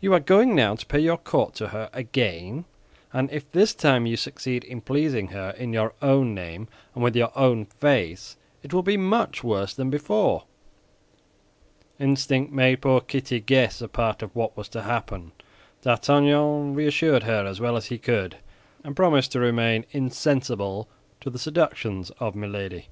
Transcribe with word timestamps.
You 0.00 0.14
are 0.14 0.20
going 0.20 0.54
now 0.54 0.74
to 0.74 0.86
pay 0.86 1.00
your 1.00 1.18
court 1.18 1.54
to 1.56 1.68
her 1.68 1.90
again, 1.92 2.64
and 3.12 3.30
if 3.30 3.52
this 3.52 3.74
time 3.74 4.06
you 4.06 4.16
succeed 4.16 4.64
in 4.64 4.80
pleasing 4.80 5.26
her 5.36 5.50
in 5.50 5.74
your 5.74 5.92
own 6.00 6.34
name 6.34 6.66
and 6.94 7.04
with 7.04 7.14
your 7.14 7.30
own 7.36 7.66
face, 7.66 8.38
it 8.62 8.72
will 8.72 8.82
be 8.82 8.96
much 8.96 9.44
worse 9.44 9.74
than 9.74 9.90
before." 9.90 10.44
Instinct 11.98 12.50
made 12.54 12.80
poor 12.80 13.02
Kitty 13.02 13.38
guess 13.38 13.82
a 13.82 13.88
part 13.88 14.22
of 14.22 14.34
what 14.34 14.56
was 14.56 14.70
to 14.70 14.80
happen. 14.80 15.32
D'Artagnan 15.82 16.74
reassured 16.74 17.24
her 17.24 17.44
as 17.44 17.60
well 17.60 17.76
as 17.76 17.88
he 17.88 17.98
could, 17.98 18.36
and 18.82 18.96
promised 18.96 19.32
to 19.32 19.40
remain 19.40 19.84
insensible 19.90 20.88
to 21.20 21.28
the 21.28 21.38
seductions 21.38 22.08
of 22.18 22.34
Milady. 22.34 22.86